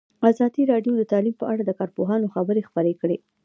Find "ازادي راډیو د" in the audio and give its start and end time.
0.29-1.03